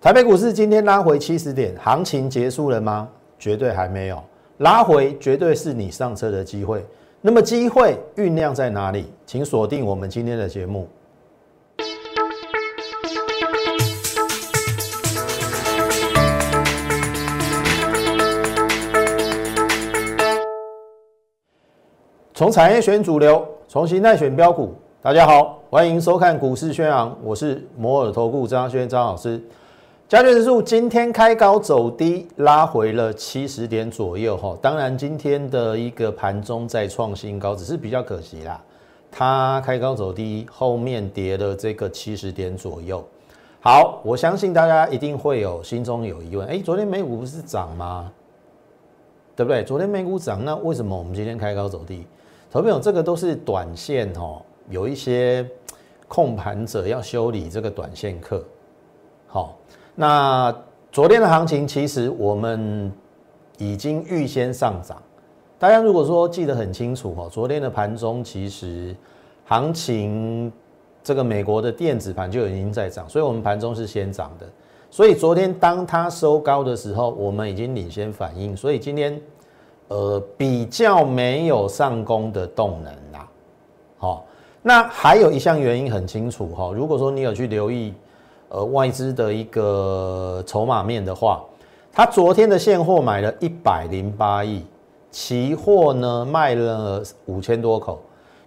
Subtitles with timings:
[0.00, 3.08] 台北股市今天拉回七十点，行情结束了吗？
[3.36, 4.22] 绝对还没有，
[4.58, 6.86] 拉回绝对是你上车的机会。
[7.20, 9.12] 那么机会酝酿在哪里？
[9.26, 10.88] 请锁定我们今天的节目。
[22.34, 24.72] 从产业选主流，从形态选标股。
[25.02, 29.42] 大家好，欢迎收看股市宣扬，我是摩尔投顾张轩张老师。
[30.08, 34.56] 加权指数今天开高走低，拉回了七十点左右哈。
[34.62, 38.58] 当然，今天的一个盘中再创新高，只是比较可惜啦。
[39.10, 43.06] 它开高走低，后面跌了这个七十点左右。
[43.60, 48.10] 好，我相信大家一定会有心中有疑问，哎，昨天美股不是涨吗？
[49.36, 49.62] 对不对？
[49.62, 52.06] 昨天美股涨，那为什么我们今天开高走低？
[52.50, 55.46] 投朋友，这个都是短线哦，有一些
[56.08, 58.42] 控盘者要修理这个短线客。
[59.26, 59.54] 好，
[60.00, 60.54] 那
[60.92, 62.92] 昨天的行情其实我们
[63.56, 65.02] 已经预先上涨。
[65.58, 68.94] 大家如果说记得很清楚哦，昨天的盘中其实
[69.44, 70.52] 行情
[71.02, 74.46] 这个美国的电子盘就已经在涨，所以我们盘中是先涨的。
[74.88, 79.20] 所以昨天当它收高的时候，我们已经领先反应，所以今天。
[79.90, 83.26] 呃，比较没有上攻的动能啦。
[83.96, 84.26] 好，
[84.60, 86.70] 那还有一项原因很清楚哈。
[86.74, 87.94] 如果说你有去留意
[88.48, 91.44] 呃外资的一个筹码面的话，
[91.92, 94.62] 他昨天的现货买了一百零八亿，
[95.10, 98.00] 期货呢卖了五千多口，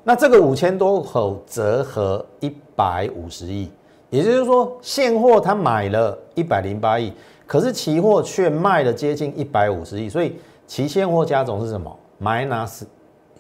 [0.03, 3.69] 那这个五千多口折合一百五十亿，
[4.09, 7.13] 也就是说现货他买了一百零八亿，
[7.47, 10.35] 可是期货却卖了接近一百五十亿，所以。
[10.67, 12.83] 期现货加总是什么？minus，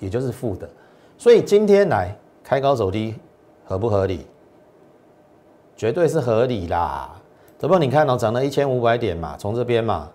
[0.01, 0.69] 也就是负的。
[1.17, 3.15] 所以今天来开高走低，
[3.63, 4.27] 合不合理？
[5.81, 7.09] 绝对是合理啦。
[7.57, 10.07] 怎么，你看哦，涨了一千五百点嘛，从这边嘛。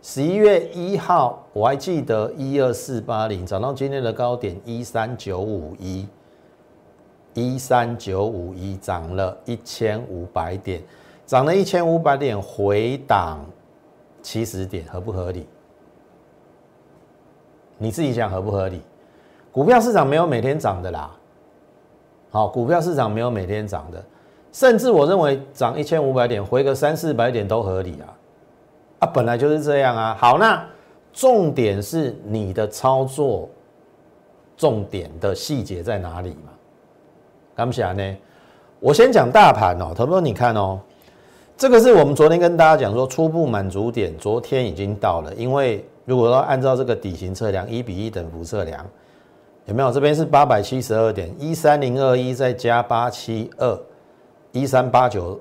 [0.00, 6.08] 十一月一号，我还记得一二四八零涨到今天的高点一三九五一，
[7.34, 10.82] 一三九五一涨了一千五百点，
[11.26, 13.44] 涨了一千五百点回档
[14.22, 15.46] 七十点，合不合理？
[17.76, 18.80] 你自己想合不合理？
[19.52, 21.14] 股票市场没有每天涨的啦。
[22.30, 24.02] 好，股票市场没有每天涨的，
[24.56, 28.08] 甚至我认为涨一千五百点回个三四百点都合理啊。
[29.00, 30.16] 啊，本来就是这样啊。
[30.18, 30.64] 好，那
[31.12, 33.50] 重点是你的操作
[34.56, 36.52] 重点的细节在哪里嘛？
[37.54, 38.16] 敢不想呢？
[38.80, 40.80] 我先讲大盘哦，投资你看哦，
[41.54, 45.84] 这个是我们昨天跟大家讲说初步满足点，昨天已经到了，因为。
[46.06, 48.86] 如果说按照这个底型测量，一比一等幅测量，
[49.64, 49.90] 有没有？
[49.90, 53.76] 这边是八百七十二点一三零二一，再加八七二
[54.60, 55.38] 一三八九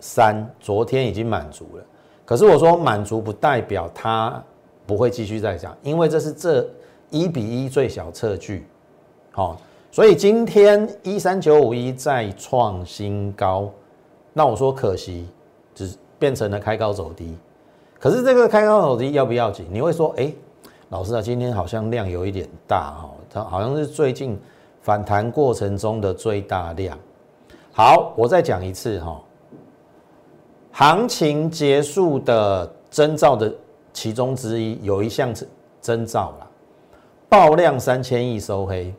[0.00, 1.84] 三，昨天已经满足了。
[2.24, 4.42] 可是我说满足不代表它
[4.86, 6.66] 不会继续再涨，因为这是这
[7.10, 8.66] 一比一最小测距，
[9.32, 9.60] 好，
[9.90, 13.70] 所以今天一三九五一再创新高，
[14.32, 15.26] 那我说可惜，
[15.74, 17.36] 只变成了开高走低。
[17.98, 19.66] 可是这个开高走低要不要紧？
[19.70, 20.32] 你会说，哎，
[20.90, 24.38] 老师啊，今天好像量有一点大哈，它好像是最近
[24.80, 26.98] 反弹过程中的最大量。
[27.78, 29.22] 好，我再讲一次哈，
[30.72, 33.54] 行情结束的征兆的
[33.92, 35.48] 其中之一，有一项征
[35.80, 36.50] 征兆了，
[37.28, 38.92] 爆量三千亿收黑。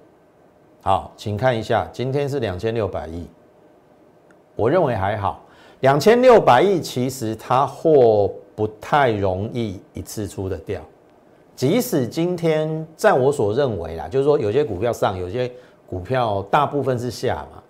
[0.82, 3.28] 好，请看一下，今天是两千六百亿，
[4.56, 5.44] 我认为还好，
[5.82, 8.32] 两千六百亿其实它货。
[8.56, 10.82] 不太容易一次出的掉，
[11.56, 15.50] 即使今天在我所认为啦，就是说有些股票上，有些
[15.88, 17.64] 股票大部分是下嘛，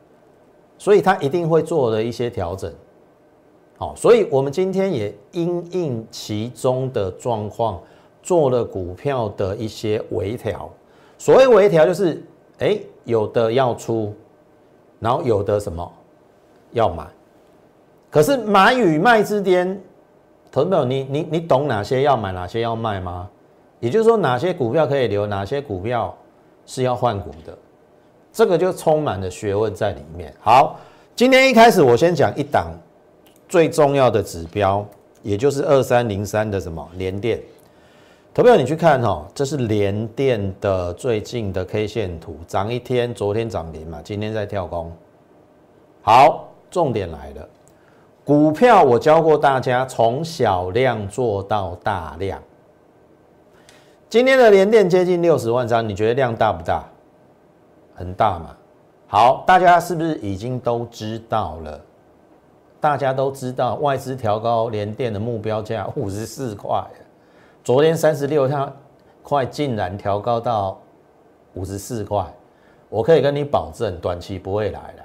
[0.80, 2.74] 所以它一定会做了一些调整。
[3.78, 7.80] 好，所以我们今天也因应其中的状况，
[8.24, 10.68] 做了股票的一些微调。
[11.20, 12.24] 所谓微调，就是
[12.58, 14.14] 哎，有的要出，
[15.00, 15.92] 然后有的什么
[16.72, 17.06] 要买，
[18.10, 19.80] 可是买与卖之间。
[20.52, 23.30] 投资友，你你你懂哪些要买，哪些要卖吗？
[23.80, 26.18] 也就是说，哪些股票可以留，哪些股票
[26.66, 27.56] 是要换股的，
[28.32, 30.34] 这个就充满了学问在里面。
[30.40, 30.80] 好，
[31.16, 32.72] 今天一开始我先讲一档
[33.48, 34.86] 最重要的指标，
[35.22, 37.40] 也就是二三零三的什么联电。
[38.34, 44.92] 投票你去看哈，这是联电的最近的 K 线图，涨一天，昨天涨停嘛，今天在跳空。
[46.02, 47.48] 好，重点来了。
[48.24, 52.40] 股票我教过大家从小量做到大量。
[54.08, 56.88] 今天的连电接近六十万张，你觉得量大不大？
[58.00, 58.56] 很大嘛。
[59.08, 61.82] 好，大家是不是已经都知道了？
[62.80, 66.82] 大家都知道外资调高联电的目标价五十四块，
[67.62, 68.50] 昨天三十六
[69.22, 70.80] 块竟然调高到
[71.56, 72.26] 五十四块，
[72.88, 75.04] 我可以跟你保证，短期不会来了。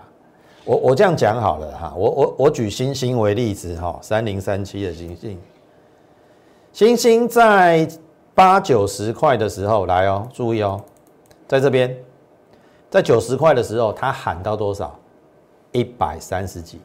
[0.64, 5.38] 我我这样讲好了哈，我我我举星星为例子哈，三零三七的星星，
[6.72, 7.88] 星星在
[8.34, 10.80] 八九十块的时候来哦，注意哦，
[11.48, 11.94] 在这边，
[12.94, 14.96] 在九十块的时候，它喊到多少？
[15.72, 16.80] 一百三十几。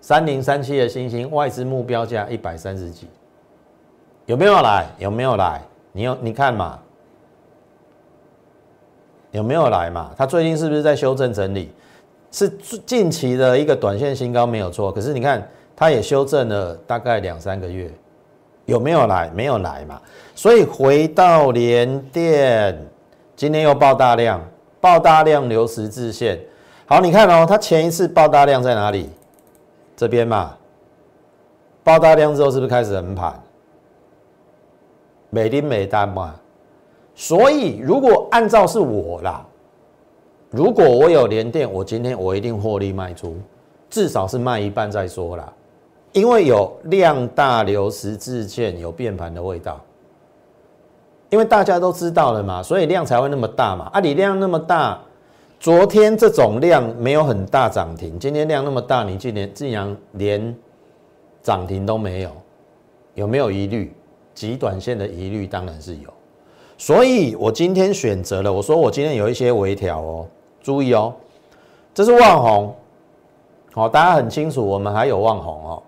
[0.00, 3.06] 三零三七的星星外资目标价一百三十几，
[4.26, 4.84] 有没有来？
[4.98, 5.62] 有没有来？
[5.92, 6.76] 你有你看嘛，
[9.30, 10.10] 有没有来嘛？
[10.18, 11.70] 它最近是不是在修正整理？
[12.32, 12.48] 是
[12.84, 17.88] 近期的一个短线新高没有错，可是你看它也修正了大概两三个月，
[18.66, 19.30] 有没有来？
[19.32, 20.02] 没有来嘛。
[20.34, 22.76] 所以回到联电，
[23.42, 24.40] 今天又爆大量，
[24.80, 26.38] 爆大量留十字线。
[26.86, 29.10] 好，你看哦，它前一次爆大量在哪里？
[29.96, 30.56] 这边嘛，
[31.82, 33.34] 爆大量之后是不是开始横盘？
[35.30, 36.36] 美丁美单嘛。
[37.16, 39.44] 所以如果按照是我啦。
[40.50, 43.36] 如果我有连电，我今天我一定获利卖出，
[43.90, 45.52] 至少是卖一半再说啦，
[46.12, 49.80] 因为有量大流十字线有变盘的味道，
[51.32, 53.88] 因为大家都知道了嘛，所以量才会那么大嘛。
[53.90, 55.00] 啊，你量那么大，
[55.58, 60.54] 昨天这种量没有很大涨停，今天量那么大，你竟然竟然连
[61.42, 62.30] 涨停都没有，
[63.14, 63.96] 有没有疑虑？
[64.34, 66.10] 极短线的疑虑当然是有，
[66.76, 70.26] 所以我今天选择了，我说我今天有一些微调哦。
[70.62, 71.14] 注意哦，
[71.94, 72.76] 这是旺红，
[73.72, 75.82] 好，大家很清楚，我们还有旺红哦。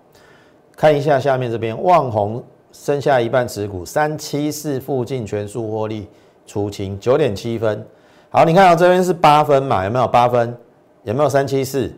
[0.75, 2.43] 看一下下面这边，旺红
[2.77, 6.07] 剩下一半持股，三七四附近全数获利
[6.45, 7.83] 出清，九点七分。
[8.29, 9.85] 好，你看到这边是八分嘛？
[9.85, 10.55] 有没有八分？
[11.03, 11.91] 有没有三七四？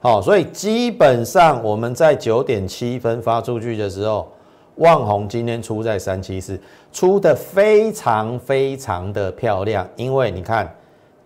[0.00, 4.28] 好，所以基本上我们在九点七分发出去的时候，
[4.76, 6.60] 旺红今天出在三七四，
[6.92, 10.74] 出的非常非常的漂亮，因为你看。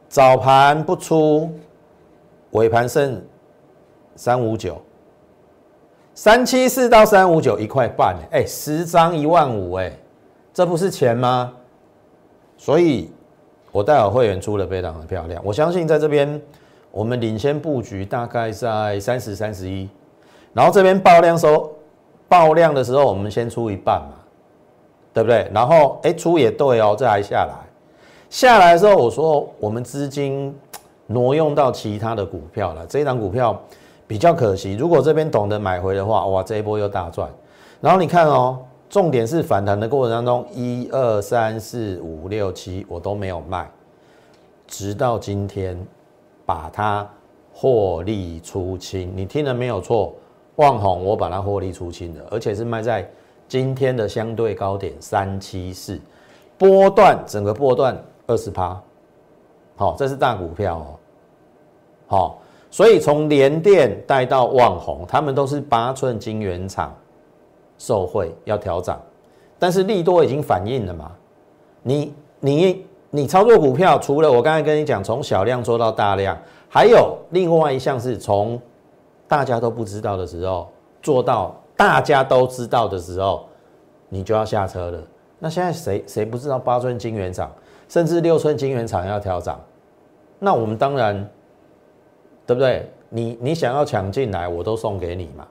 [0.08, 1.50] 早盘不出，
[2.50, 3.18] 尾盘剩
[4.14, 4.78] 三五九，
[6.14, 9.90] 三七四到三五九一块半，哎，十张一万五，哎，
[10.52, 11.52] 这不是钱吗？
[12.58, 13.10] 所以，
[13.72, 15.42] 我带好会员出的非常的漂亮。
[15.44, 16.40] 我相信在这边，
[16.90, 19.88] 我们领先布局大概在三十三十一，
[20.52, 21.72] 然后这边爆量收
[22.28, 24.16] 爆量的时候，我们先出一半嘛，
[25.14, 25.50] 对不对？
[25.52, 27.54] 然后，哎，出也对哦，这还下来。
[28.28, 30.54] 下来的时候，我说我们资金
[31.06, 33.58] 挪用到其他的股票了，这一档股票
[34.12, 34.74] 比较可惜。
[34.74, 37.30] 如果这边懂得买回的话，哇，这一波又大赚。
[37.80, 38.58] 然后你看哦，
[38.90, 43.70] 重点是反弹的过程当中，一二三四五六七我都没有卖，
[44.66, 45.82] 直到今天
[46.44, 47.08] 把它
[47.54, 49.10] 获利出清。
[49.16, 50.12] 你听了没有错？
[50.56, 53.10] 万红我把它获利出清了，而且是卖在
[53.48, 55.98] 今天的相对高点三七四
[56.58, 57.96] 波段，整个波段。
[58.26, 58.78] 二十趴，
[59.74, 60.86] 好，这是大股票哦，
[62.06, 62.38] 好，
[62.72, 66.92] 所以从联电带到旺宏，他们都是八寸晶圆厂
[67.76, 68.98] 受惠要调涨，
[69.58, 71.12] 但是利多已经反映了嘛？
[71.82, 76.36] 你你你操作股票，除了我刚才跟你讲从小量做到大量，
[76.66, 78.58] 还有另外一项是从
[79.28, 80.66] 大家都不知道的时候
[81.02, 83.44] 做到大家都知道的时候，
[84.08, 84.98] 你就要下车了。
[85.38, 87.52] 那现在谁谁不知道八寸晶圆厂？
[87.86, 89.60] 甚至六寸晶圆厂要调涨，
[90.38, 91.28] 那我们当然，
[92.52, 92.90] 对不对？
[93.08, 95.46] 你你想要抢进来，我都送给你嘛，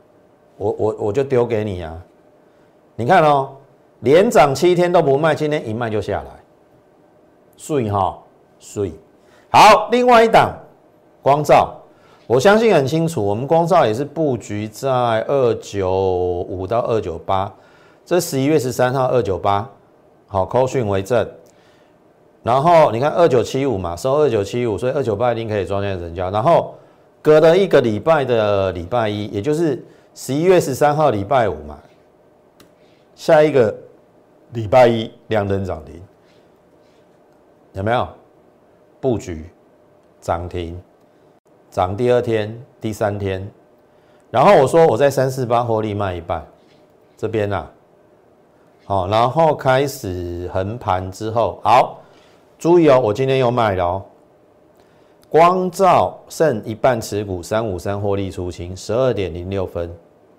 [0.57, 2.01] 我我我就丢给你啊。
[2.95, 3.49] 你看哦，
[3.99, 6.29] 连涨七天都不卖，今天一卖就下来，
[7.55, 8.17] 碎哈
[8.59, 8.91] 碎。
[9.51, 10.57] 好，另外一档
[11.21, 11.75] 光照，
[12.25, 14.89] 我相信很清楚，我们光照也是布局在
[15.27, 17.53] 二九五到二九八，
[18.05, 19.69] 这十一月十三号二九八，
[20.27, 21.27] 好，扣讯为证。
[22.43, 26.31] 然后你看二九七五嘛，收二九七五，所以二九八一定可以装进成交。
[26.31, 26.73] 然后
[27.21, 29.83] 隔了一个礼拜的礼拜一，也就是
[30.15, 31.79] 十一月十三号礼拜五嘛，
[33.15, 33.75] 下一个
[34.53, 36.01] 礼拜一亮灯涨停，
[37.73, 38.07] 有没有
[38.99, 39.45] 布局
[40.19, 40.81] 涨停？
[41.69, 43.49] 涨第二天、第三天，
[44.29, 46.45] 然后我说我在三四八获利卖一半，
[47.15, 47.65] 这边呐，
[48.83, 51.97] 好，然后开始横盘之后，好。
[52.59, 54.05] 注意哦，我今天又卖了哦。
[55.31, 59.89] 光照剩一半持股，三五三获利出清，十二点零六分。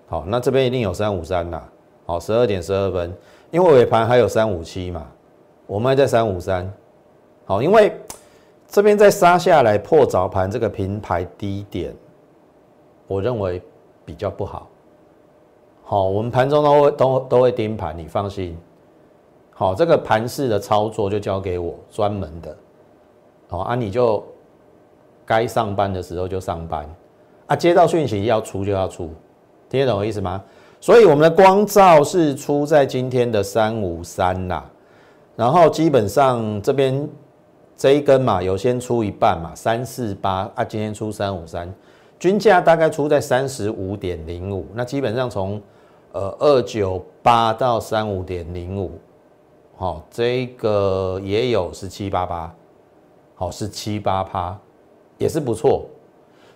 [0.05, 1.59] 好，那这边一定有三五三呐。
[2.05, 3.11] 好，十二点十二分，
[3.49, 5.07] 因为尾盘还有三五七嘛，
[5.65, 6.71] 我卖在三五三。
[7.43, 7.91] 好，因为
[8.67, 11.91] 这边再杀下来破早盘这个平台低点，
[13.07, 13.59] 我认为
[14.05, 14.67] 比较不好。
[15.83, 18.55] 好，我们盘中都会都都会盯盘，你放心。
[19.49, 22.55] 好，这个盘式的操作就交给我专门的。
[23.47, 24.23] 好啊，你就
[25.25, 26.87] 该上班的时候就上班
[27.47, 29.09] 啊，接到讯息要出就要出，
[29.69, 30.43] 听得懂我意思吗？
[30.79, 34.69] 所以我们的光照是出在今天的三五三啦，
[35.35, 37.07] 然后基本上这边
[37.77, 41.73] 这一根嘛，有先出一半嘛，三四八啊，今天出三五三，
[42.19, 45.61] 均价大概出在三十五点零五，那基本上从
[46.11, 48.91] 呃二九八到三五点零五。
[49.75, 52.55] 好，这个也有十七八八，
[53.35, 54.57] 好，十七八趴，
[55.17, 55.85] 也是不错。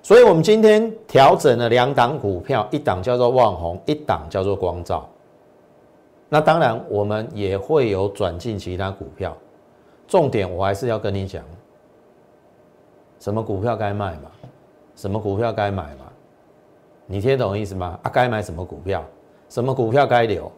[0.01, 5.07] 所以，我们今天调整了两档股票，一档叫做旺宏，一档叫做光照。
[6.29, 9.35] 那当然，我们也会有转进其他股票。
[10.07, 11.43] 重点，我还是要跟你讲，
[13.19, 14.31] 什么股票该卖嘛，
[14.95, 16.05] 什么股票该买嘛，
[17.05, 17.99] 你听懂意思吗？
[18.03, 19.03] 啊，该买什么股票，
[19.49, 20.49] 什么股票该留。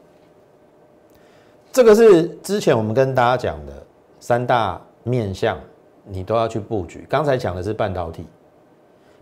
[1.72, 3.74] 这个是之前我们跟大家讲的
[4.20, 5.58] 三大面向，
[6.06, 7.06] 你都要去布局。
[7.10, 8.26] 刚才讲的是半导体，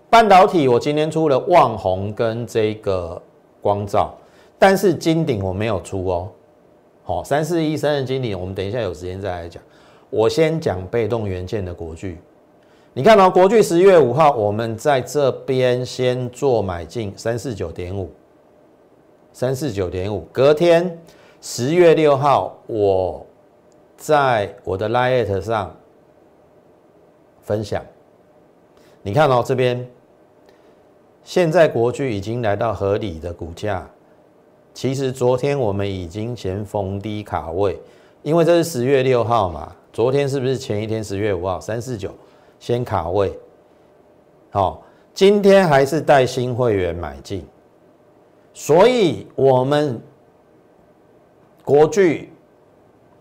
[0.10, 3.22] 半导体我今天出了旺宏跟这个
[3.62, 4.14] 光照，
[4.60, 6.30] 但是金鼎我没有出哦。
[7.04, 9.62] 好，三四一三的金鼎，我们等一下有时间再来讲。
[10.10, 12.18] 我先讲被动元件的国巨，
[12.94, 18.10] 你看到国巨十月五号，我们在这边先做买进三四九点五，
[19.34, 20.98] 三四九点五，隔天。
[21.40, 23.24] 十月六号，我
[23.96, 25.74] 在我的 Lite 上
[27.48, 27.82] 分享。
[29.02, 29.88] 你看哦，这边
[31.24, 33.90] 现在国巨已经来到合理的股价。
[34.74, 37.80] 其实昨天我们已经先逢低卡位，
[38.22, 39.74] 因为这是十月六号嘛。
[39.94, 42.14] 昨天是不是前一天十月五号三四九
[42.60, 43.32] 先卡位？
[44.52, 47.44] 好，今天还是带新会员买进，
[48.54, 50.00] 所以我们。
[51.66, 52.32] 国剧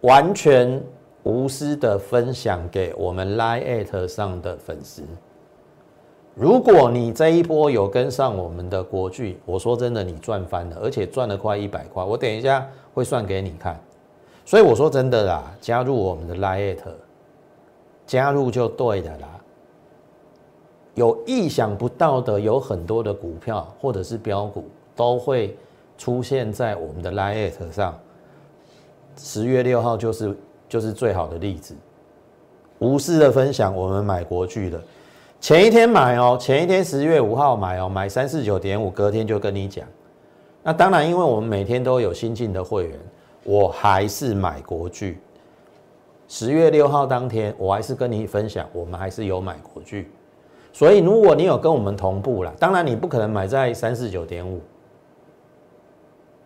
[0.03, 0.81] 完全
[1.27, 5.03] 无私的分享给我们 Line 上的粉丝。
[6.37, 12.05] 如果你这一波有跟上我们的国剧，我说真的，你赚翻了，而且赚了快一百块。
[12.05, 12.65] 我等一下
[12.95, 13.77] 会算给你看。
[14.45, 16.77] 所以我说真的啦，加入我们的 Line，
[18.07, 19.29] 加入就对的啦。
[20.95, 25.59] 有意想不到的，有很多的股票或者是标股都会
[25.99, 27.99] 出现在我们的 Line 上。
[29.17, 30.37] 十月六号就是
[30.69, 31.75] 就是最好的例子，
[32.79, 33.75] 无私的分享。
[33.75, 34.81] 我们买国巨的，
[35.41, 39.87] 前一天买哦，前一天十月五号买哦，买三四九点五，隔天就跟你讲。
[40.63, 42.99] 那当然，因为我们每天都有新进的会员，
[43.45, 45.19] 我还是买国巨。
[46.29, 50.11] 十月六号当天，我还是跟你分享，我们还是有买国巨。
[50.73, 54.61] 所以，如果你有跟我们同步了，当然你不可能买在三四九点五，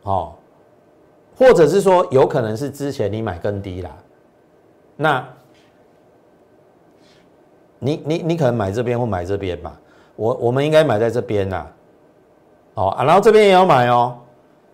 [0.02, 0.34] 哦。
[1.36, 3.96] 或者是说，有可能是之前你买更低啦，
[5.02, 5.26] 那，
[7.78, 9.80] 你你你可能买这边或买这边吧，
[10.14, 11.66] 我我们应该买在这边呐，
[12.75, 14.14] 哦啊，然后这边也要买哦，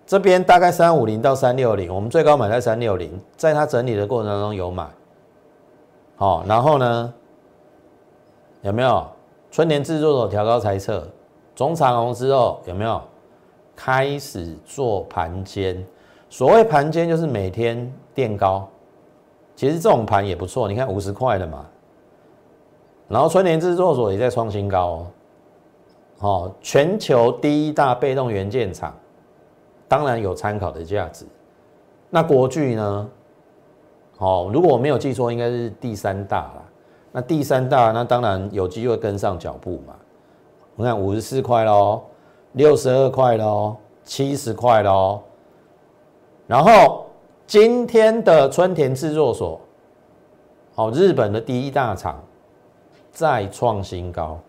[0.05, 4.85] 这边大概三五零到三六零，我们最高买在三六零，在它整理的过程当中有买，
[6.17, 7.15] 好，然后呢，
[8.63, 9.07] 有没有？
[9.53, 11.07] 春联制作所调高猜测，
[11.55, 13.01] 中长红之后有没有？
[13.77, 15.87] 开始做盘间？
[16.29, 18.69] 所谓盘间就是每天垫高，
[19.57, 20.69] 其实这种盘也不错。
[20.69, 21.67] 你看五十块的嘛，
[23.09, 25.07] 然后春联制作所也在创新高哦。
[26.19, 28.95] 哦，全球第一大被动元件厂，
[29.89, 31.27] 当然有参考的价值。
[32.09, 33.11] 那国巨呢？
[34.19, 36.63] 哦，如果我没有记错，应该是第三大了。
[37.13, 39.95] 那第三大，那当然有机会跟上脚步嘛。
[40.77, 42.03] 我看五十四块喽，
[42.53, 45.21] 六十二块喽，七十块喽。
[46.47, 47.06] 然后
[47.47, 49.61] 今天的春田制作所，
[50.75, 52.21] 好，日本的第一大厂
[53.13, 54.41] 再创新高，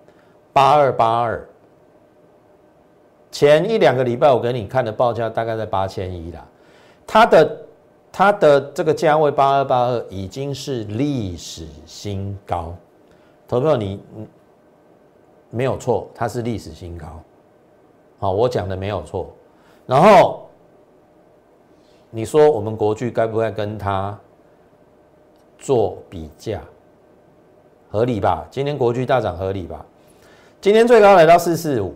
[0.52, 1.48] 八二八二。
[3.30, 6.44] 前一两个礼拜我给你看的报价大概在八千一啦，
[7.06, 7.58] 它的
[8.12, 12.74] 它的这个价位八二八二已经是历史新高，
[13.48, 14.02] 投票你
[15.52, 17.22] 没有错，它是历史新高，
[18.18, 19.30] 好，我讲的没有错，
[19.86, 20.47] 然后。
[22.10, 24.18] 你说我们国巨该不该跟它
[25.58, 26.62] 做比价？
[27.90, 28.46] 合理吧？
[28.52, 29.86] 今天国巨大涨合理吧？
[30.60, 31.94] 今天最高来到四四五，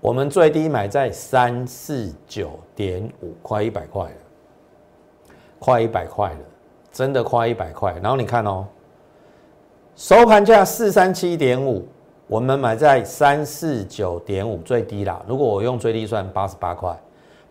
[0.00, 4.16] 我们最低买在三四九点五，快一百块了，
[5.58, 6.38] 快一百块了，
[6.90, 7.94] 真的快一百块。
[8.02, 8.66] 然后你看哦，
[9.96, 11.86] 收盘价四三七点五，
[12.26, 15.22] 我们买在三四九点五最低啦。
[15.26, 16.98] 如果我用最低算八十八块，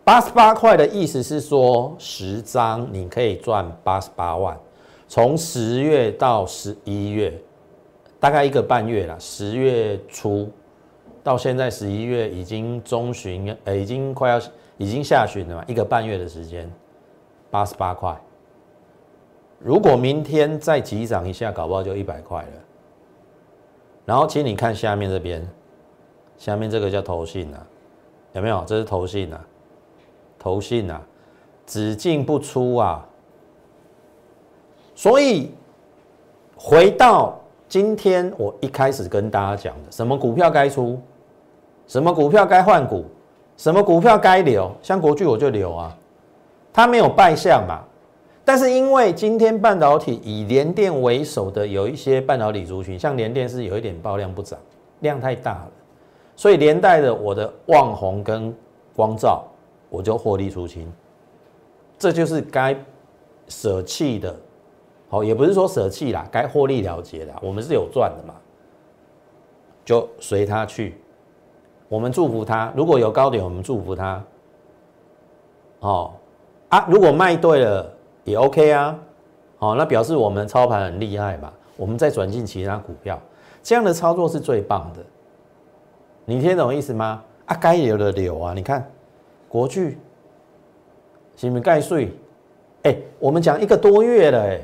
[0.08, 4.58] 八十八块的意思是说十张你可以赚八十八万。
[5.06, 7.38] 从十月到十一月，
[8.18, 9.20] 大概一个半月了。
[9.20, 10.50] 十月初
[11.22, 14.40] 到现在十一月已经中旬，呃，已经快要
[14.78, 16.72] 已经下旬了嘛，一个半月的时间，
[17.50, 18.18] 八十八块。
[19.58, 22.52] 如果明天再急涨一下，搞不好就一百块了。
[24.06, 25.46] 然后，请你看下面这边，
[26.38, 27.66] 下面这个叫投信啊，
[28.32, 28.64] 有没有？
[28.66, 29.46] 这是投信啊，
[30.38, 31.00] 投信啊，
[31.66, 33.04] 只进不出啊。
[34.94, 35.52] 所以，
[36.56, 41.00] 回到今天我一开始跟大家讲的，什么股票该出，
[41.86, 43.04] 什么股票该换股，
[43.56, 45.96] 什么股票该留，像国巨我就留啊，
[46.72, 47.84] 它没有败相嘛。
[48.44, 54.58] 但是因为今天半导体以联电为首的有一些半导体族群，像联电是有一点爆量不涨，
[55.00, 55.70] 量太大了，
[56.34, 58.54] 所以连带的我的旺宏跟
[58.96, 59.44] 光照
[59.88, 60.92] 我就获利出清，
[61.98, 62.76] 这就是该
[63.48, 64.34] 舍弃的，
[65.08, 68.34] 好也不是说舍弃啦，该获利了结的，我们是有赚的嘛，
[69.84, 71.00] 就随他去，
[71.88, 74.24] 我们祝福他，如果有高点我们祝福他，
[75.80, 76.12] 哦
[76.68, 77.94] 啊，如果卖对了。
[78.24, 78.98] 也 OK 啊，
[79.56, 83.18] 好，那表示我们操盘很厉害嘛，我们再转进其他股票，
[83.62, 85.02] 这样的操作是最棒的。
[86.26, 87.22] 你听懂意思吗？
[87.46, 88.86] 啊，该留的留啊，你看
[89.48, 89.98] 国巨，
[91.36, 92.12] 是不是盖税？
[92.82, 94.60] 哎，我们讲一个多月了，哎，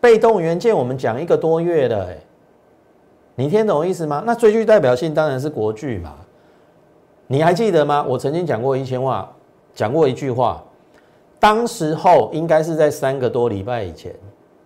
[0.00, 2.16] 被动元件我们讲一个多月了，哎，
[3.34, 4.22] 你听懂意思吗？
[4.24, 6.14] 那最具代表性当然是国巨嘛。
[7.26, 8.04] 你还记得吗？
[8.08, 9.30] 我曾经讲过一千话，
[9.74, 10.62] 讲过一句话。
[11.38, 14.14] 当时候应该是在三个多礼拜以前，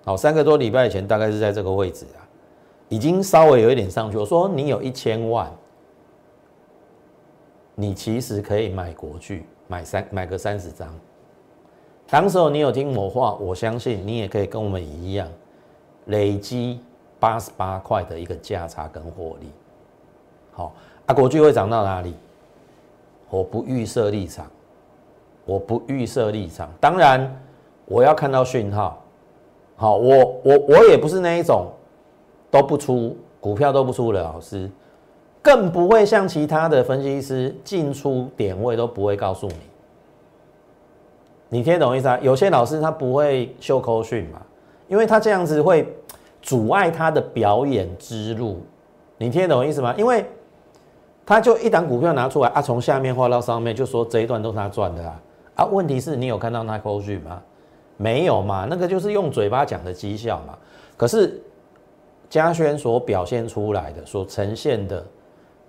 [0.04, 2.22] 好，三个多礼拜以前大概是在这个位置啊，
[2.88, 4.16] 已经稍微有一点上去。
[4.16, 5.50] 我说你有一千万，
[7.80, 10.94] 你其实可以买国巨，买三买个三十张。
[12.10, 15.26] 当时候你有听我话，我相信你也可以跟我们一样，
[16.06, 16.80] 累积
[17.18, 19.50] 八十八块的一个价差跟获利。
[20.52, 20.74] 好，
[21.06, 22.14] 啊，国巨会涨到哪里？
[23.30, 24.46] 我不预设立场。
[25.46, 27.34] 我不预设立场，当然
[27.86, 29.02] 我要看到讯号。
[29.74, 31.72] 好，我我我也不是那一种
[32.50, 34.70] 都不出股票都不出的老师，
[35.42, 39.54] 更不会像其他的分析师进出点位都不会告诉你。
[41.48, 42.18] 你听懂意思啊？
[42.22, 44.40] 有些老师他不会秀口讯嘛，
[44.86, 45.92] 因为他这样子会
[46.40, 48.60] 阻碍他的表演之路。
[49.18, 49.94] 你听懂意思吗？
[49.98, 50.24] 因为
[51.26, 55.22] 他就一档股票拿出来啊，从下面画到上面，就说这一段都是他赚的啊。
[55.56, 57.42] 啊，问题是你有看到那口讯吗？
[57.96, 60.56] 没有嘛，那个就是用嘴巴讲的绩效嘛。
[60.96, 61.42] 可是
[62.28, 65.04] 嘉轩所表现出来的、所呈现的，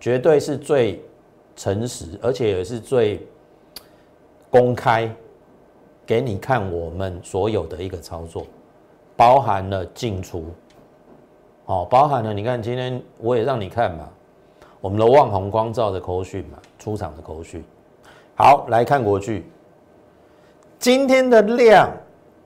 [0.02, 1.00] 绝对是最
[1.56, 3.26] 诚实，而且也是最
[4.50, 5.10] 公开
[6.08, 8.48] 给你看我们所有的一个操作，
[9.16, 10.46] 包含了进出，
[11.68, 14.10] 哦，包含了你看今天我也让你看嘛，
[14.82, 17.64] 我们的望红光照的口讯嘛，出场的口讯。
[18.36, 19.46] 好，来看国剧。
[20.80, 21.92] 今天的量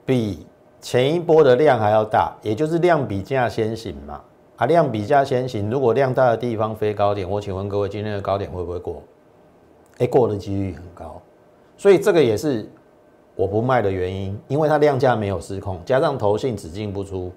[0.04, 0.46] 比
[0.82, 4.22] 前一波的量还要大，也就是量比价先行嘛。
[4.56, 9.02] 啊，量比价先行，如果量大的地方飞高点，我请问各位，今天的高点会不会过？
[9.98, 11.20] 哎，过的几率很高，
[11.76, 12.68] 所以这个也是
[13.34, 17.32] 我不卖的原因，因为它量价没有失控，加上投信只进不出，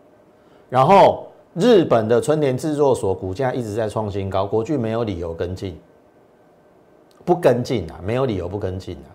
[0.70, 5.78] 然后日本的春田制作所股价一直在创新高，国巨没有理由跟进，
[7.26, 9.10] 不跟进啊，没有理由不跟进啊。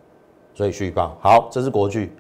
[0.55, 2.12] 所以续报好，这是国巨。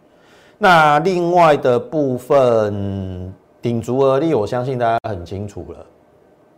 [0.58, 3.32] 那另外的部分
[3.64, 5.86] 鼎足而立，我相信大家很清楚了。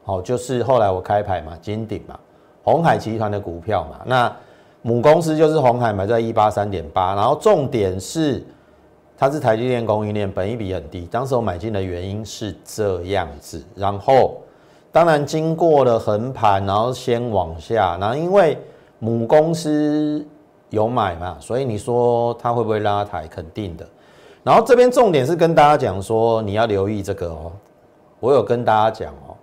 [0.02, 2.18] 好，就是后来我开牌嘛，金鼎嘛，
[2.64, 4.00] 红海集团的股票嘛。
[4.04, 4.36] 那
[4.82, 7.14] 母公司就是红海，买在一八三点八。
[7.14, 8.44] 然后重点是
[9.16, 11.06] 它是台积电供应链，本益比很低。
[11.08, 13.62] 当时我买进的原因是这样子。
[13.76, 14.38] 然后
[14.90, 18.58] 当然经过了横盘，然后先往下，然后因为
[18.98, 20.26] 母公司。
[20.70, 21.36] 有买嘛？
[21.38, 23.28] 所以你说它会不会拉抬？
[23.28, 23.86] 肯定的。
[24.46, 27.50] 然后这边重点是跟大家讲说，你要留意这个哦。
[28.20, 29.34] 我有跟大家讲哦，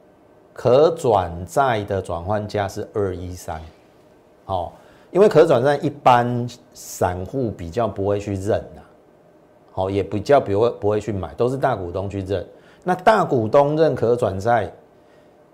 [0.53, 3.59] 可转债的转换价是二一三，
[4.45, 4.71] 哦，
[5.11, 8.81] 因为可转债一般散户比较不会去认的，
[9.73, 12.47] 好，也比较不会不会去买，都是大股东去认。
[12.81, 14.71] 那大股东认可转债，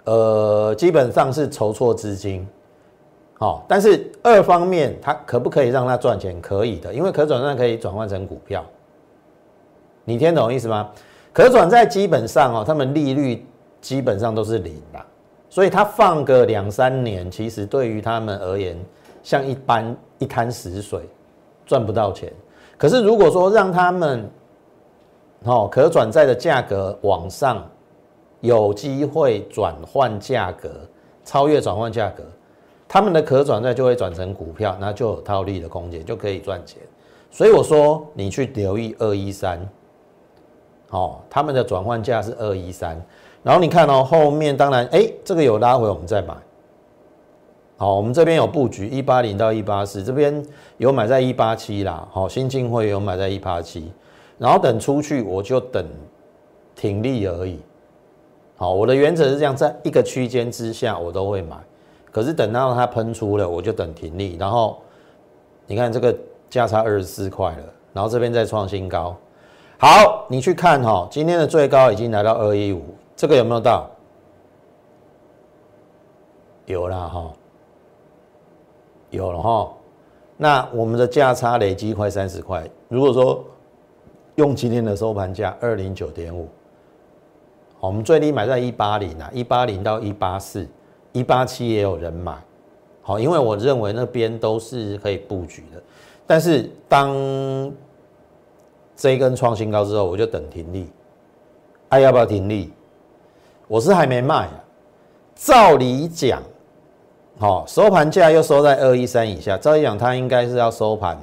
[0.03, 2.47] 呃，基本上是筹措资金。
[3.39, 6.39] 好，但是二方面，它可不可以让它赚钱？
[6.39, 8.63] 可以的，因为可转债可以转换成股票。
[10.09, 10.89] 你听懂意思吗？
[11.31, 13.45] 可转债基本上哦，他们利率
[13.79, 14.99] 基本上都是零的，
[15.47, 18.75] 所以它放个两三年，其实对于他们而言，
[19.21, 21.07] 像一般一滩死水，
[21.63, 22.33] 赚不到钱。
[22.75, 24.27] 可是如果说让他们，
[25.43, 27.63] 哦，可转债的价格往上，
[28.41, 30.71] 有机会转换价格，
[31.23, 32.23] 超越转换价格，
[32.87, 36.81] 他们的可转债就会转成股票，那就有套利的空间，就可以赚钱。
[37.29, 39.59] 所以我说，你去留意二一三，
[40.89, 42.99] 哦，他们的转换价是二一三。
[43.41, 46.33] 然后你看哦，后面当然，哎，这个有拉回，我们再买。
[47.77, 50.45] 好，我们这边有布局一八零到一八四，这边
[50.77, 52.05] 有买在一八七啦。
[52.11, 53.91] 好，新进会有买在一八七，
[54.37, 55.85] 然后等出去我就等
[56.75, 57.59] 停利而已。
[58.57, 61.55] 好，我的原则是这样，在一个区间之下我都会买，
[62.11, 64.35] 可是等到它喷出了，我就等停利。
[64.37, 64.81] 然后
[65.65, 66.13] 你看这个
[66.49, 69.15] 价差二十四块了，然后这边再创新高。
[69.81, 72.83] 好，你去看哈，今天的最高已经来到二一五。
[73.15, 73.89] 这个有没有到？
[76.65, 77.31] 有了哈，
[79.09, 79.71] 有了哈。
[80.35, 82.69] 那我们的价差累积快三十块。
[82.89, 83.41] 如果说
[84.35, 86.49] 用今天的收盘价二零九点五，
[87.79, 90.67] 我们最低买在一八零啊，一八零到一八四，
[91.13, 92.37] 一八七也有人买。
[93.01, 95.81] 好，因为我认为那边都是可以布局的。
[96.27, 97.09] 但是当
[98.99, 100.91] 这一根创新高之后，我就等停利。
[101.87, 102.73] 哎，要不要停利？
[103.65, 104.63] 我是还没卖啊，
[105.35, 106.43] 照理讲，
[107.39, 111.17] 好收盘价又收在二一三以下，照理讲它应该是要收盘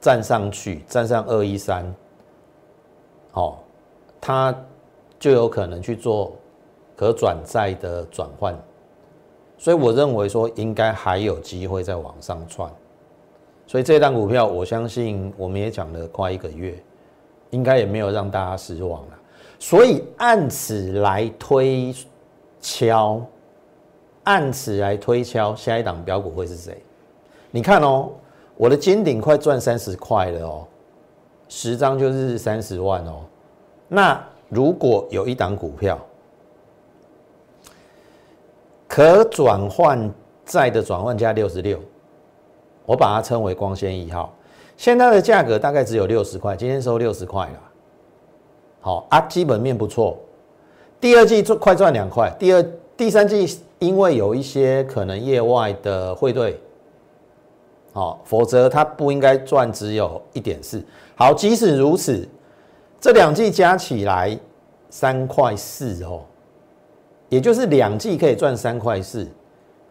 [0.00, 1.94] 站上去，站上二一三，
[3.30, 3.62] 好，
[4.18, 4.54] 它
[5.18, 6.32] 就有可能去做
[6.96, 8.58] 可转债的转换，
[9.58, 12.72] 所以我认为说应该还有机会再往上窜，
[13.70, 16.74] 所以这档股票我相信我们也讲了快一个月，
[17.50, 19.18] 应该也没有让大家失望了。
[19.60, 21.94] 所以按此来推
[22.60, 23.24] 敲，
[24.24, 26.82] 按此来推敲，下一档标股会是谁？
[27.52, 28.10] 你看哦，
[28.56, 30.66] 我的金顶快赚三十块了哦，
[31.48, 33.20] 十张就是三十万哦。
[33.86, 35.96] 那如果有一档股票
[38.88, 40.12] 可转换
[40.44, 41.80] 债的转换价六十六，
[42.86, 44.34] 我把它称为光纤一号，
[44.76, 47.60] 现在的价格大概只有六十块，今天收六十块了。
[48.80, 50.18] 好啊，基本面不错。
[51.00, 52.64] 第二季赚快赚两块，第二、
[52.96, 56.58] 第三季因为有一些可能业外的汇兑，
[57.92, 60.82] 好，否则它不应该赚只有一点四。
[61.14, 62.26] 好，即使如此，
[63.00, 64.38] 这两季加起来
[64.88, 66.22] 三块四哦，
[67.28, 69.26] 也就是两季可以赚三块四。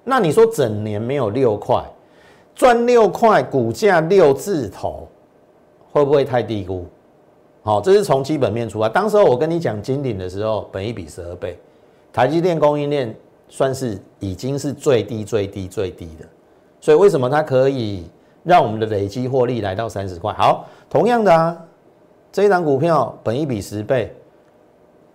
[0.04, 1.84] 那你说整年没有六块，
[2.60, 5.08] 赚六块，股价六字头，
[5.94, 6.86] 会不会太低估？
[7.64, 8.90] 好，这是从基本面出发。
[8.90, 11.58] 当时候我跟你讲金鼎的时候，本一比十二倍，
[12.12, 13.16] 台积电供应链
[13.48, 16.26] 算是已经是最低、最低、最低的。
[16.82, 18.10] 所以为什么它可以
[18.44, 20.34] 让我们的累积获利来到三十块？
[20.34, 21.58] 好，同样的啊，
[22.30, 24.14] 这一档股票本一比十倍，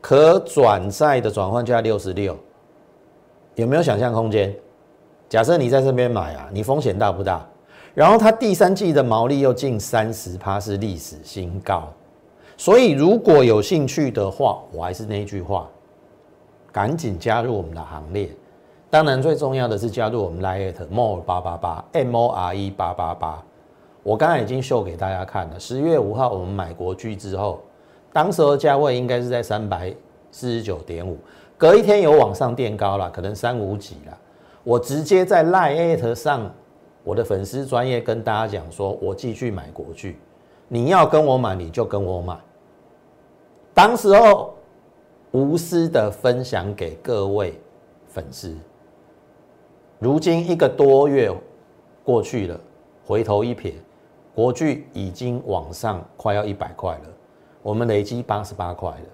[0.00, 2.34] 可转债的转换价六十六，
[3.56, 4.56] 有没有想象空间？
[5.28, 7.44] 假设你在这边买啊，你风险大不大？
[7.94, 11.88] 然后它第三季的毛利又近三十趴，是历史新高。
[12.56, 15.68] 所以，如果有兴趣的话，我还是那句话，
[16.70, 18.28] 赶紧加入我们的行列。
[18.90, 23.42] 当然，最重要的是加入我们 Lite More 八八八 M O R E 八八八。
[24.04, 25.58] 我刚才已经秀给大家看了。
[25.58, 27.60] 十月五号我们买国巨之后，
[28.12, 29.92] 当时的价位应该是在三百
[30.30, 31.16] 四十九点五，
[31.56, 34.18] 隔一天有往上垫高了，可能三五几了。
[34.64, 36.50] 我直接在 Line 上，
[37.04, 40.18] 我的粉丝专业跟大家讲说，我继续买国巨。
[40.68, 42.34] 你要跟我买，你就跟我买。
[43.74, 44.54] 当时候
[45.32, 47.60] 无私的分享给各位
[48.08, 48.56] 粉丝。
[49.98, 51.30] 如今一个多月
[52.02, 52.58] 过去了，
[53.06, 53.74] 回头一瞥，
[54.34, 57.08] 国巨已经往上快要一百块了，
[57.62, 59.06] 我们累积八十八块了。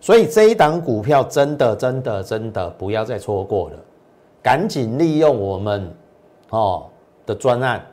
[0.00, 3.76] 所以这一档股票真的真的真的不要再错过了，
[4.44, 5.92] 赶紧利用我们
[6.50, 6.86] 哦
[7.26, 7.84] 的专案。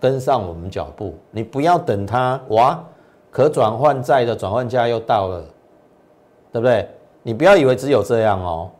[0.00, 2.78] 跟上我们脚步，你不要等它哇，
[3.30, 5.42] 可转换债的转换价又到了，
[6.52, 6.86] 对不对？
[7.22, 8.70] 你不要以为只有这样哦，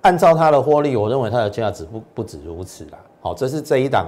[0.00, 2.98] 按照它的获利，我认为它的价值不不止如此啦。
[3.20, 4.06] 好，这是这一档，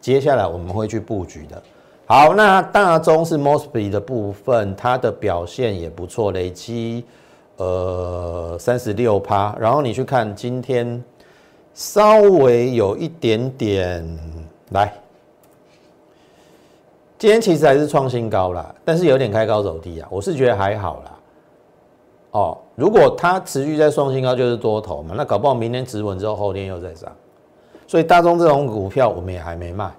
[0.00, 1.60] 接下来我们会去布局的。
[2.06, 7.04] 好，那大中是 Mosby 的部分，它的表现也不错，累积
[7.56, 9.56] 呃三十六趴。
[9.58, 11.02] 然后你去看今天
[11.76, 14.18] 稍微有一点点
[14.70, 14.90] 来。
[17.18, 21.18] 今天其实还是创新高啦，但是有点开高走低啊，我是觉得还好啦。
[22.30, 25.14] 哦，如果它持续在创新高，就是多头嘛。
[25.14, 27.12] 那搞不好明天止稳之后，后天又在涨。
[27.86, 29.92] 所以大众这种股票，我们也还没卖。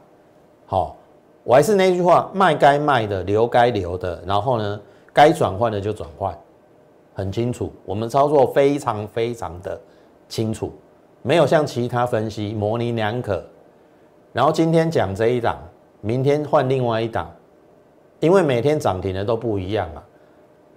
[0.65, 0.95] 好，
[1.43, 4.81] 我还是那句话，卖该卖的，留该留的，然后呢，
[5.13, 6.35] 该转换的就转换，
[7.13, 7.71] 很清楚。
[7.85, 9.79] 我们操作非常非常的
[10.27, 10.71] 清楚，
[11.21, 13.43] 没有像其他分析模棱两可。
[14.33, 15.57] 然后今天讲这一档，
[16.01, 17.31] 明天换另外一档，
[18.19, 20.03] 因为每天涨停的都不一样啊。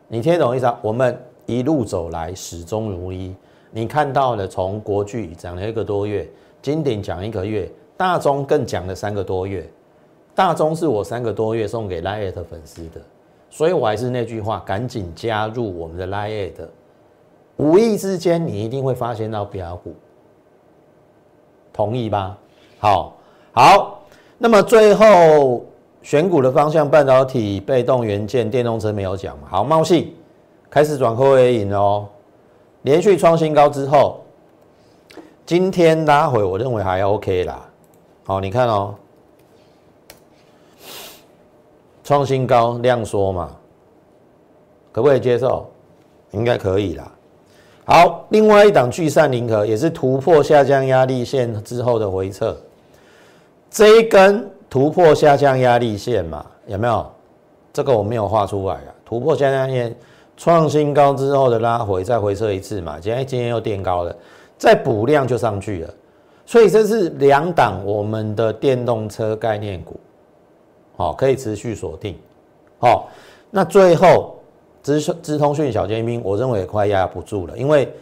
[0.08, 0.78] 你听懂意思啊？
[0.82, 1.18] 我们。
[1.46, 3.34] 一路走来始终如一，
[3.72, 6.28] 你看到了从国巨讲了一个多月，
[6.62, 9.68] 金鼎讲一个月，大中更讲了三个多月。
[10.32, 13.00] 大中是我三个多月送给 Lite 粉丝的，
[13.48, 16.68] 所以我还是那句话，赶紧加入我们的 Lite。
[17.56, 19.92] 无意之间你一定会发现到标股，
[21.72, 22.36] 同意吧？
[22.78, 23.16] 好，
[23.52, 24.02] 好，
[24.38, 25.64] 那么最后
[26.02, 29.48] 选股的方向，半导体、被动元件、电动车没有讲嘛？
[29.50, 30.14] 好，茂信。
[30.70, 32.06] 开始转亏为盈哦，
[32.82, 34.20] 连续创新高之后，
[35.44, 37.68] 今天拉回，我认为还 OK 啦。
[38.24, 38.94] 好，你看哦，
[42.04, 43.50] 创新高量缩嘛，
[44.92, 45.68] 可不可以接受？
[46.30, 47.10] 应该可以啦。
[47.90, 52.56] 好，另外一档聚散灵壳也是突破下降压力线之后的回撤，
[53.68, 57.04] 这一根突破下降压力线嘛，有没有？
[57.72, 59.92] 这个我没有画出来啊，突破下降线。
[60.36, 63.00] 创新高之后的拉回，再回撤一次嘛？
[63.00, 64.16] 今天今天又垫高了，
[64.56, 65.94] 再补量就上去了。
[66.46, 69.98] 所以这是两档我们的电动车概念股，
[70.96, 72.16] 好，可以持续锁定。
[72.78, 73.08] 好，
[73.50, 74.39] 那最后
[74.82, 77.92] 资资通讯小尖兵，我认为也快压不住了，因为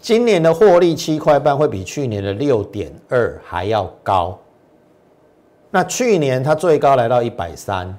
[0.00, 4.38] 今年的获利七块半会比去年的六点二还要高。
[5.70, 7.96] 那去年它最高来到一百三，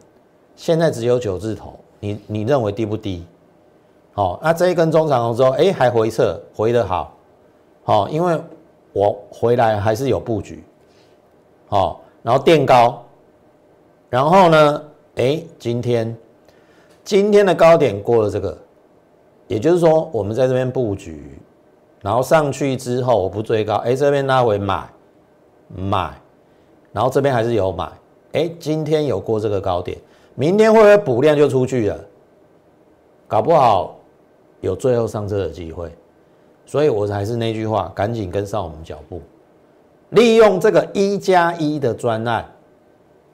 [0.55, 3.25] 现在只有九字头，你你认为低不低？
[4.13, 7.15] 好，那这一根中长红之后，哎，还回撤，回得好，
[7.83, 8.41] 好，因为
[8.91, 10.63] 我回来还是有布局，
[11.67, 13.05] 好，然后垫高，
[14.09, 14.83] 然后呢，
[15.15, 16.15] 哎，今天
[17.09, 18.55] 今天的高点过了这个，
[19.47, 21.39] 也就是说，我们在这边布局，
[22.03, 24.87] 然后上去之后，我不追高，哎，这边拉回买
[25.75, 26.13] 买，
[26.91, 27.91] 然后这边还是有买，
[28.33, 29.97] 哎，今天有过这个高点，
[30.35, 31.99] 明天会不会补量就出去了？
[33.27, 33.95] 搞不好。
[34.61, 35.91] 有最后上车的机会，
[36.63, 39.19] 所以我还是那句话，赶紧跟上我们脚步，
[40.09, 42.45] 利用这个一加一的专案。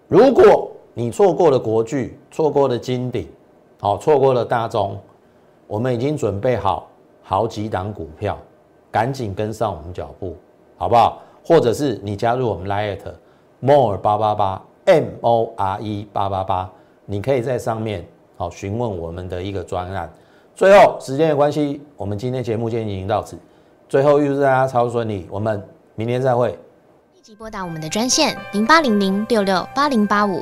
[0.08, 3.28] 如果你错过了国巨，错过了金鼎，
[3.80, 4.98] 好，错过了大中，
[5.68, 6.88] 我们已经准备好
[7.22, 8.38] 好几档股票，
[8.92, 10.36] 赶紧跟上我们脚步，
[10.78, 11.22] 好不好？
[11.46, 13.14] 或者是你加入我们 Lite
[13.60, 16.72] More 八八八 M O R E 八八八，
[17.06, 18.08] 你可以在上面
[18.38, 20.12] 好询问我们的一个专案。
[20.56, 23.38] 最后，时间的关系，我们今天节目就进行到此。
[23.88, 25.62] 最后，预祝大家超顺利，我们
[25.96, 26.58] 明天再会。
[27.14, 30.42] 立即拨打我们的专线零八零零六六八零八五